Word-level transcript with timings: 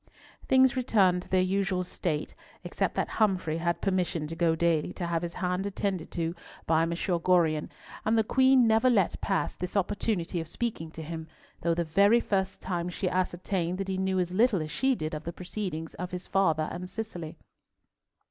Things 0.47 0.75
returned 0.75 1.21
to 1.21 1.29
their 1.29 1.43
usual 1.43 1.83
state 1.83 2.33
except 2.63 2.95
that 2.95 3.07
Humfrey 3.07 3.59
had 3.59 3.81
permission 3.81 4.25
to 4.25 4.35
go 4.35 4.55
daily 4.55 4.93
to 4.93 5.05
have 5.05 5.21
his 5.21 5.35
hand 5.35 5.67
attended 5.67 6.09
to 6.13 6.33
by 6.65 6.81
M. 6.81 6.89
Gorion, 6.89 7.69
and 8.03 8.17
the 8.17 8.23
Queen 8.23 8.65
never 8.65 8.89
let 8.89 9.21
pass 9.21 9.53
this 9.53 9.77
opportunity 9.77 10.41
of 10.41 10.47
speaking 10.47 10.89
to 10.89 11.03
him, 11.03 11.27
though 11.61 11.75
the 11.75 11.83
very 11.85 12.19
first 12.19 12.63
time 12.63 12.89
she 12.89 13.11
ascertained 13.11 13.77
that 13.77 13.89
he 13.89 13.99
knew 13.99 14.17
as 14.17 14.33
little 14.33 14.63
as 14.63 14.71
she 14.71 14.95
did 14.95 15.13
of 15.13 15.23
the 15.23 15.31
proceedings 15.33 15.93
of 15.93 16.09
his 16.09 16.25
father 16.25 16.67
and 16.71 16.89
Cicely. 16.89 17.37